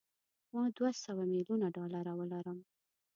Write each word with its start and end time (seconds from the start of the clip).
ما 0.53 0.63
دوه 0.77 0.91
سوه 1.03 1.23
میلیونه 1.31 1.67
ډالره 1.75 2.13
ولرم. 2.19 2.59